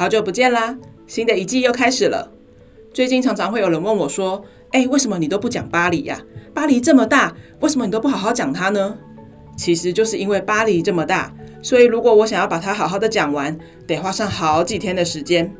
[0.00, 2.32] 好久不见啦，新的一季又开始了。
[2.90, 6.18] 最近常常会有人问我说：“哎，为什么你都不讲巴黎呀？
[6.54, 8.96] 巴黎这么大，为什么你都不好好讲它呢？”
[9.58, 13.54] 其实就是因为巴黎这么大，所以如果我想要把它好好的讲完，
[13.86, 15.54] 得花上好几天的时间。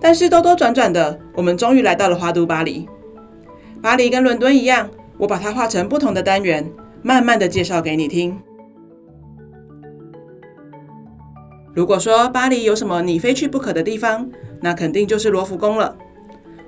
[0.00, 2.88] 但是兜兜转转的，我们终于来到了花都巴黎。
[3.82, 6.66] 巴黎跟伦敦一样，我把它划成不同的单元，
[7.02, 8.40] 慢慢的介绍给你听。
[11.72, 14.28] 如果说巴黎有什么你非去不可的地方，
[14.60, 15.96] 那肯定就是罗浮宫了。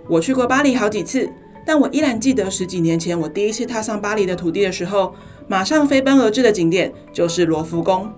[0.09, 1.29] 我去过巴黎好几次，
[1.66, 5.15] 但我依然记得十几年前我第一次踏上巴黎的土地的时候，
[5.49, 8.10] 马上飞奔而至的景点就是罗浮宫。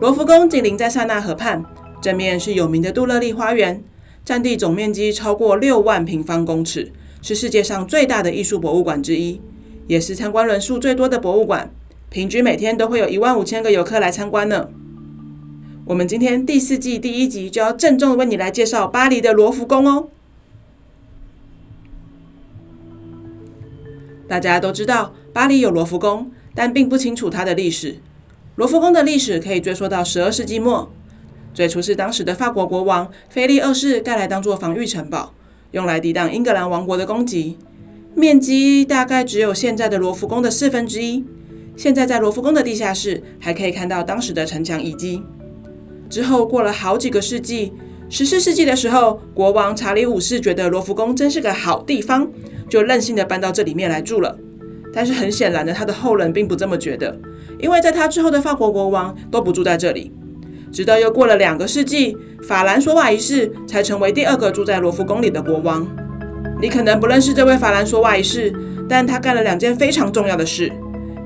[0.00, 1.64] 罗浮宫紧邻在塞纳河畔，
[2.02, 3.82] 正面是有名的杜乐丽花园，
[4.24, 6.92] 占地总面积超过六万平方公尺，
[7.22, 9.40] 是世界上最大的艺术博物馆之一，
[9.86, 11.70] 也是参观人数最多的博物馆，
[12.10, 14.68] 平均每天都会有一万五千个游客来参观呢。
[15.86, 20.08] 我们今天第四季第一集就要郑重的为你来介绍巴黎的罗浮宫哦。
[24.26, 27.98] 大家都知道巴黎有罗浮宫，但并不清楚它的历史。
[28.56, 30.90] 罗浮宫的历史可以追溯到十二世纪末，
[31.54, 35.32] 最初是当时的法国国王腓力二世盖来当做防御城堡，
[35.70, 37.56] 用来抵挡英格兰王国的攻击。
[38.16, 41.24] 面积大概只有现在的罗浮宫的四分之一。
[41.76, 45.22] 现在在罗浮宫的地下室还可以看到当时的城墙遗迹。
[46.08, 47.72] 之后过了好几个世纪，
[48.08, 52.28] 十四世纪的时候，国王查理五世觉得罗浮宫真是个好地方，
[52.68, 54.38] 就任性的搬到这里面来住了。
[54.92, 57.18] 但是很显然的，他的后人并不这么觉得，
[57.58, 60.12] 因为在他之后的法国国王都不住在这里。
[60.72, 62.16] 直到又过了两个世纪，
[62.46, 65.86] 法兰索瓦一世才成为第二个住在罗浮宫里的国王。
[66.60, 68.52] 你可能不认识这位法兰索瓦一世，
[68.88, 70.72] 但他干了两件非常重要的事。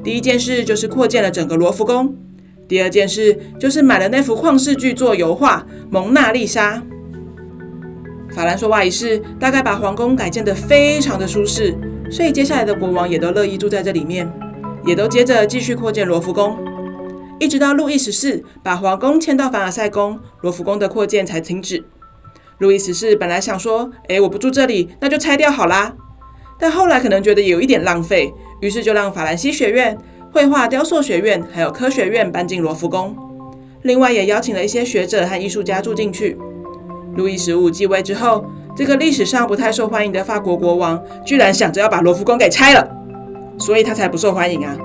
[0.03, 2.15] 第一件事就是扩建了整个罗浮宫。
[2.70, 6.76] 第二件事就是买了那幅旷世巨作油画《蒙娜丽莎》。
[8.32, 11.76] 法兰索瓦一世大概把皇宫改建得非常的舒适，
[12.09, 14.32] 所以接下来的国王也都乐意住在这里面，
[14.86, 16.56] 也都接着继续扩建罗浮宫，
[17.41, 21.82] 一直到路易十四把皇宫迁到凡尔赛宫，罗浮宫的扩建才停止。
[22.59, 25.97] 路易十四本来想说：“哎，我不住这里，那就拆掉好啦。”
[26.56, 29.98] 但后来可能觉得有一点浪费，于是就让法兰西学院。
[30.32, 33.16] 绘画、雕塑学院还有科学院搬进罗浮宫，
[33.82, 36.38] 另外也邀请了一些学者和艺术家住进去。
[37.16, 38.44] 路易十五继位之后，
[38.76, 42.88] 这个历史上不太受欢迎的法国国王，居然想着要把罗浮宫给拆了，
[43.58, 44.76] 所以他才不受欢迎啊。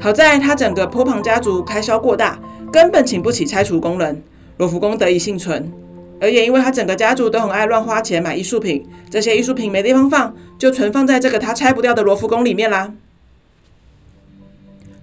[0.00, 2.40] 好在他整个波旁家族开销过大，
[2.72, 4.22] 根本请不起拆除工人，
[4.56, 5.70] 罗浮宫得以幸存。
[6.18, 12.92] 而也因为他整个家族都很爱乱花钱买艺术品，这些艺术品没地方放，就存放在这个他拆不掉的罗浮宫里面啦。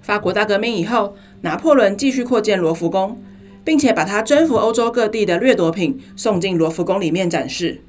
[0.09, 3.21] 法国大革命以后，拿破仑继续扩建罗浮宫，
[3.63, 7.81] 并且把他征服欧洲各地的掠夺品送进罗浮宫里面展示。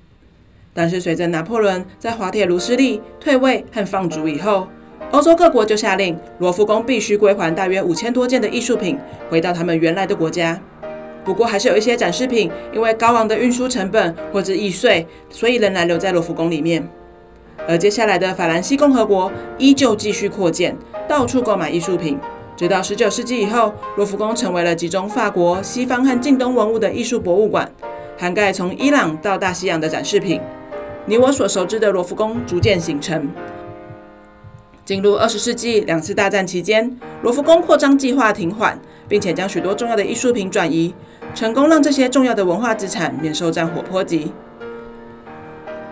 [0.75, 4.69] 但是，随着拿破仑在滑铁卢失利、退位和放逐以后，
[5.13, 8.99] 欧洲各国就下令罗浮宫必须归还大约五千多件的艺术品，
[9.31, 10.61] 回到他们原来的国家。
[11.25, 16.87] 不过，还是有一些展示品因为高昂的运输成本或者易碎，所以仍然留在罗浮宫里面。
[17.69, 20.77] 而接下来的法兰西共和国依旧继续扩建，
[21.09, 22.19] 到处购买艺术品，
[22.57, 27.71] 直到十九世纪以后，罗浮宫成为了集中法国、西方和近东文物的艺术博物馆，
[28.19, 30.41] 涵盖从伊朗到大西洋的展示品。
[31.07, 33.29] 你我所熟知的罗浮宫逐渐形成。
[34.85, 38.79] 进入二十世纪两次大战期间，罗浮宫扩张计划停缓，
[39.09, 40.93] 并且将许多重要的艺术品转移，
[41.35, 44.33] 成功让这些重要的文化资产免受战火波及。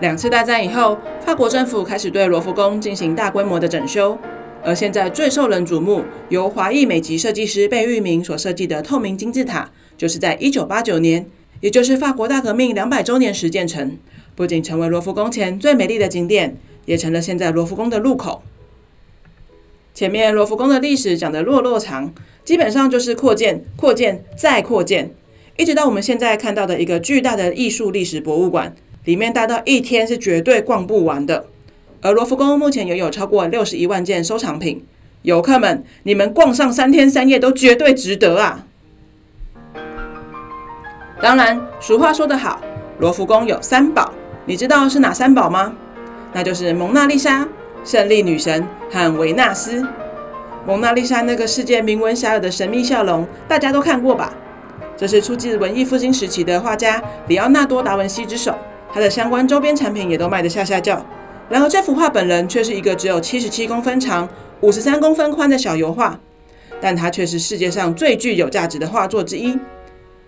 [0.01, 4.17] 两次大战以后，法国政府开始对罗浮宫进行大规模的整修，
[4.63, 11.27] 而现在最受人瞩目、由华裔美籍设计师贝聿铭所设计的透明金字塔，就是在一九八九年，
[11.61, 13.99] 也就是法国大革命两百周年时建成。
[14.37, 18.43] 不仅成为罗浮宫前最美丽的景点，也成了现在罗浮宫的入口。
[19.93, 25.11] 前面罗浮宫的历史讲得落落长，基本上就是扩建、扩建再扩建，
[25.57, 28.77] 一直到我们现在看到的一个巨大的艺术历史博物馆。
[29.09, 31.47] 里面大到一天是绝对逛不完的，
[32.03, 34.85] 而罗浮宫目前拥有超过六十一万件收藏品，
[35.23, 38.67] 游客们，你们逛上三天三夜都绝对值得啊！
[41.23, 42.61] 当然，俗话说得好，
[42.99, 44.13] 罗浮宫有三宝，
[44.45, 45.73] 你知道是哪三宝吗？
[46.35, 47.49] 那就是蒙娜丽莎、
[47.83, 49.89] 胜利女神和维纳斯。
[50.67, 54.35] 蒙娜丽莎那个世界名闻遐迩的神秘笑容，大家都看过吧？
[54.99, 58.55] 这是出自文艺复兴时期的画家里奥纳多·达文西之手，
[58.93, 61.05] 他的相关周边产品也都卖得下下叫。
[61.49, 64.29] 然而，这幅画本人却是一个只有七十七公分长、
[64.61, 66.21] 五十三公分宽的小油画，
[66.81, 69.59] 但它却是世界上最具有价值的画作之一。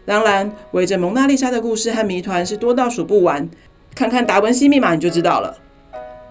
[0.07, 3.49] 当然，围着蒙娜丽莎的故事和谜团是多到数不完，
[3.95, 5.59] 看看达文西密码你就知道了。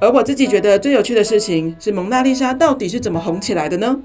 [0.02, 4.00] 而我自己觉得最有趣的事情是，蒙娜丽莎到底是怎么红起来的呢？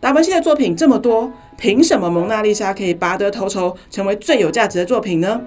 [0.00, 5.40] 达文西的作品这么多，凭什么蒙娜丽莎可以拔得头筹，成为最有价值的作品呢？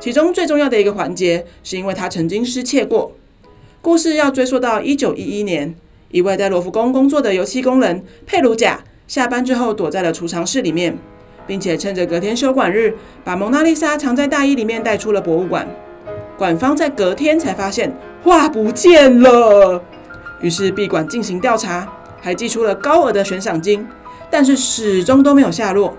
[0.00, 3.12] 其中最重要的一个环节，是因为他曾经失窃过。
[3.82, 5.74] 故事要追溯到一九一一年，
[6.10, 10.98] 一位在罗浮宫工作的油漆工人佩鲁贾，下班之后躲在了储藏室里面，
[11.46, 15.68] 并且趁着隔天休馆日，把蒙娜丽莎藏在大衣里面带出了博物馆。
[16.36, 19.82] 馆方在隔天才发现画不见了，
[20.40, 21.86] 于是闭馆进行调查。
[22.22, 23.88] 还寄出了高额的悬赏金，
[24.30, 25.96] 但是始终都没有下落。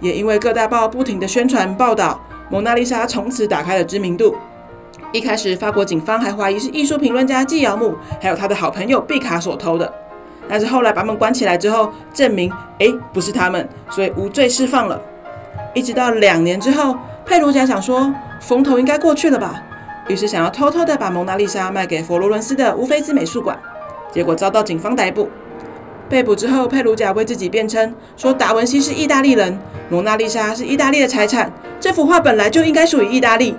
[0.00, 4.36] 也因为各大报不停的宣传报道，蒙娜丽莎从此打开了知名度。
[5.12, 9.92] 一开始，法国警方还怀疑是艺术评论家纪尧姆还有他的好朋友毕卡索偷的，
[10.48, 15.00] 但是后来把门关起来之后，证明哎不是他们，所以无罪释放了。
[15.74, 19.62] 一直到两年之后，佩鲁贾想说风头应该过去了吧，
[20.08, 23.58] 于是想要偷偷的把蒙娜丽莎卖给佛罗伦斯的乌菲兹美术馆，
[24.12, 25.28] 结果遭到警方逮捕。
[26.08, 29.58] 被捕之后，佩鲁贾为自己辩称说：“达文西是意大利人，
[29.88, 33.54] 蒙娜丽莎是意大利的财产，这幅画本来就应该属于意大利。”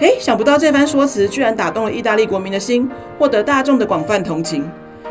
[0.00, 2.88] 诶，想不到这番说辞居然打动了意大利国民的心，
[3.18, 4.68] 获得大众的广泛同情。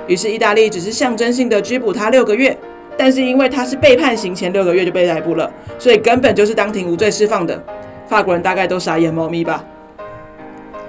[0.08, 2.58] 于是意大利只是象征性的拘捕他六个月，
[2.98, 7.62] 但是因为他是被判刑前六个月就被逮捕了，所以根本就是当庭无罪释放的。
[8.08, 9.64] 法国人大概都傻眼猫咪吧。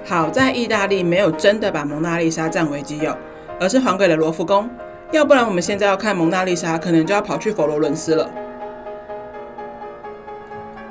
[0.05, 3.13] 好在意大利没有真的把蒙娜丽莎占为己有，
[3.61, 4.71] 而是还给了罗浮宫。
[5.11, 8.31] 要不然，我们现在要看蒙娜丽莎，可能就要跑去佛罗伦斯了。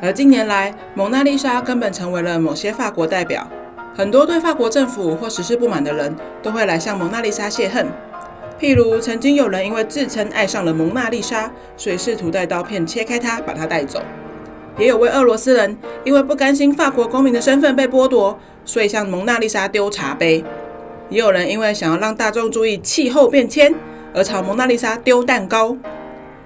[0.01, 3.47] 而近年来，蒙娜丽莎根本成为了某些法国代表，
[3.95, 7.85] 很多对法国政府或时事不满的人都会来向蒙娜丽莎泄恨。
[8.59, 14.01] 譬如，曾经有人因为自称爱上了蒙娜丽莎，所以试图带刀片切开她，把她带走。
[14.79, 20.43] 也有位俄罗斯人因为不甘心法国公民的身份被剥夺，所以向蒙娜丽莎丢茶杯。
[21.09, 23.73] 也有人因为想要让大众注意气候变迁，
[24.13, 25.75] 而朝蒙娜丽莎丢蛋糕，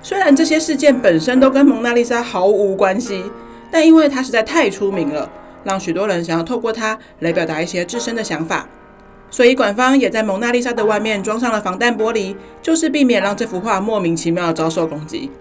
[0.01, 3.23] 虽然这些事件本身都跟蒙娜丽莎毫无关系，
[3.71, 5.29] 但因为她实在太出名了，
[5.63, 8.67] 让许多人想要透过她来表达一些自身的想法，
[9.29, 15.31] 所以馆方也在蒙娜丽莎的外面装上了防弹玻璃，就是避免让这幅画莫名其妙的遭受攻击。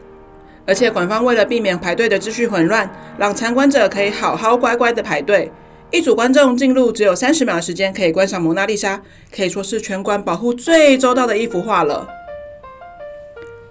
[0.67, 2.89] 而且馆方为了避免排队的秩序混乱，
[3.19, 5.51] 让参观者可以好好乖乖的排队。
[5.93, 9.03] 一组观众进入只有三十秒的时间可以观赏蒙娜丽莎，
[9.35, 12.09] 可以说是全馆保护最周到的一幅画了。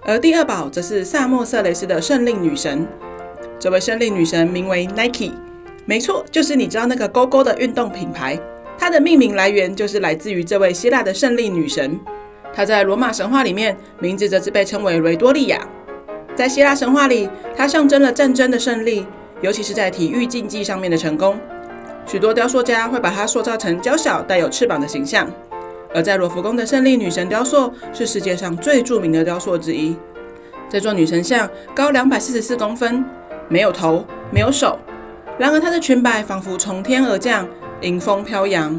[0.02, 2.86] 而第二宝则是萨莫色雷斯的胜利女神。
[3.58, 5.32] 这位胜利女神名为 Nike，
[5.86, 8.38] 没错，就是你知道那个勾勾的运动品牌。
[8.78, 11.98] 它的命名来源就是来自于这位希腊的胜利女神。
[12.52, 15.66] 她在罗马神话里面名字则是被称为维多利亚。
[16.34, 19.06] 在希腊神话里，她象征了战争的胜利，
[19.40, 21.38] 尤其是在体育竞技上面的成功。
[22.10, 25.30] 许多雕塑家会把它塑造成娇小带有翅膀的形象。
[25.94, 29.96] 而在罗浮宫的胜利女神雕塑是世界上最著名的雕塑之一。
[30.68, 33.04] 这座女神像高两百四十四公分，
[33.48, 34.76] 没有头，没有手。
[35.38, 37.46] 然而她的裙摆仿佛从天而降，
[37.82, 38.78] 迎风飘扬。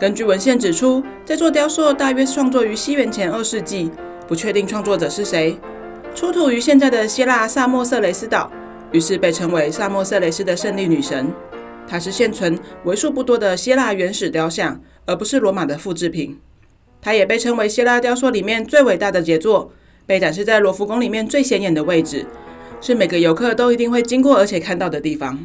[0.00, 3.90] 根据文献指出，这座雕塑大约创作于西元前二世纪，
[4.26, 5.58] 不确定创作者是谁。
[6.14, 8.50] 出土于现在的希腊萨莫色雷斯岛，
[8.92, 11.30] 于是被称为萨莫色雷斯的胜利女神。
[11.86, 14.80] 它是现存为数不多的希腊原始雕像。
[15.04, 16.38] 而不是罗马的复制品，
[17.00, 19.72] 它也被称为希腊雕塑里面最伟大的杰作，
[20.06, 22.24] 被展示在罗浮宫里面最显眼的位置，
[22.80, 25.44] 是每个游客都一定会经过而且看到的地方。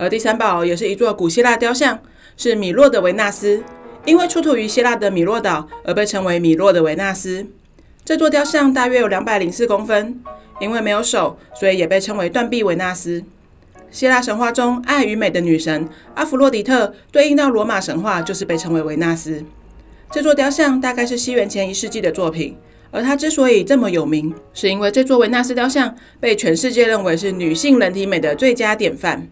[0.00, 2.00] 而第三宝也是一座古希腊雕像，
[2.36, 3.62] 是米洛的维纳斯，
[4.04, 7.46] 因为出土于希腊的米洛岛而被称为米洛的维纳斯。
[8.04, 10.20] 这座雕像大约有两百零四公分，
[10.58, 13.22] 因为没有手，所以也被称为断臂维纳斯。
[13.90, 19.44] 希腊神话中，爱与美的女神阿弗洛狄特对应到罗马神话，就是被称为维纳斯。
[20.12, 22.56] 这座雕像大概是西元前一世纪的作品，
[22.92, 29.28] 而它之所以这么有名，是因为这座维纳斯雕像被全世界认为是女性人体美的最佳典范。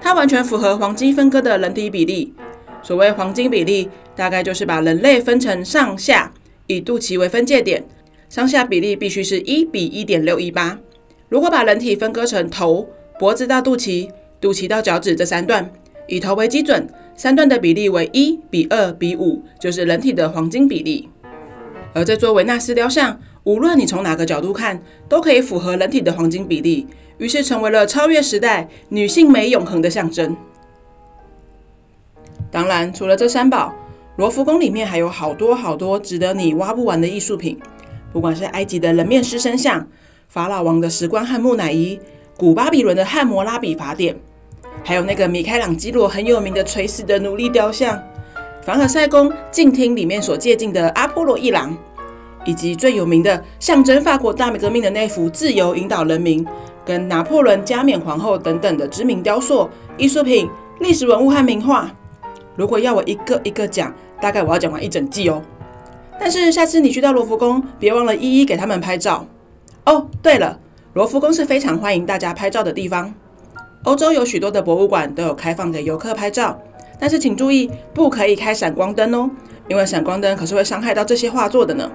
[0.00, 2.32] 它完全符合黄金分割的人体比例。
[2.82, 6.32] 所谓黄金比例，大概就是把人类分成上下，
[6.66, 7.84] 以肚脐为分界点，
[8.30, 10.78] 上下比例必须是一比一点六一八。
[11.28, 12.88] 如果把人体分割成头，
[13.18, 14.08] 脖子到肚脐、
[14.40, 15.68] 肚脐到脚趾这三段，
[16.06, 21.08] 以头为基准，三段的比例为一比二比五，就是人体的黄金比例。
[21.92, 26.86] 而这座维纳斯雕像，无论你从哪个角度看，都可以符合人体的黄金比例，
[27.18, 30.36] 于是成为了超越时代、女性美永恒的象征。
[32.52, 33.74] 当然，除了这三宝，
[34.14, 37.58] 罗浮宫里面还有好多好多值得你挖不完的艺术品。
[38.12, 39.88] 不管是埃及的人面狮身像、
[40.28, 41.98] 法老王的石棺和木乃伊、
[42.38, 44.14] 古巴比伦的汉谟拉比法典，
[44.84, 48.00] 还有那个米开朗基罗很有名的垂死的奴隶雕像，
[48.62, 51.76] 凡尔赛宫镜厅里面所借镜的阿波罗一郎，
[52.44, 56.46] 以及最有名的象征法国大革命的那幅自由引导人民，
[56.86, 61.90] 跟拿破仑加冕皇后等等的知名雕塑、艺术品、历史文物和名画。
[62.54, 65.42] 如果要我一个一个讲，大概我要讲完一整季哦。
[66.20, 69.26] 但是下次你去到罗浮宫，别忘了一一给他们拍照
[69.86, 70.06] 哦。
[70.22, 70.60] 对了，
[70.98, 73.14] 罗浮宫是非常欢迎大家拍照的地方。
[73.84, 76.60] 欧洲有许多的博物馆都有开放给游客拍照，
[76.98, 79.30] 但是请注意，不可以开闪光灯哦，
[79.68, 81.88] 因为闪光灯可是会伤害到这些画作的呢。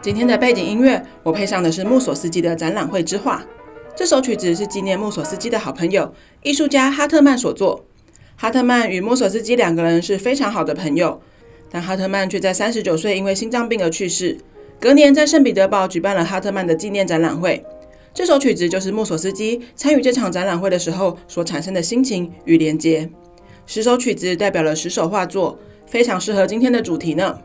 [0.00, 3.42] 今天的背景音乐，我配上的是穆索斯基的展览会之画。
[3.96, 6.14] 这首曲子是纪念穆索斯基的好朋友
[6.44, 7.84] 艺术家哈特曼所作。
[8.36, 11.20] 哈特曼与穆索斯基两个人是非常好的朋友，
[11.72, 14.38] 但哈特曼却在三十九岁因为心脏病而去世。
[14.78, 17.64] 隔年在圣彼得堡举办了哈特曼的纪念展览会。
[18.14, 23.10] 这首曲子就是穆索斯基参与这场展览会的时候所产生的心情与连接。
[23.66, 27.38] 十首曲子代表了十首画作，非常适合今天的主题呢。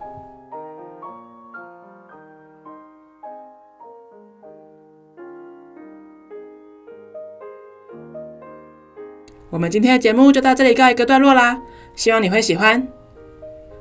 [9.50, 11.62] 我们今天的节目就到这里告一个段落啦，
[11.96, 12.88] 希望你会喜欢。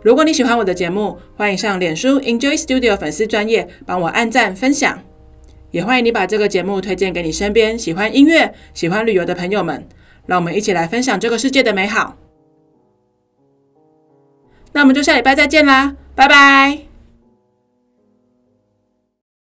[0.02, 4.98] 如果你喜欢我的节目，欢迎上脸书 Enjoy Studio 粉丝专页帮我按赞分享，
[5.70, 9.86] 也欢迎你把这个节目推荐给你身边喜欢音乐、喜欢旅游的朋友们，
[10.26, 12.16] 让我们一起来分享这个世界的美好。
[14.72, 16.89] 那我们就下礼拜再见啦，拜拜。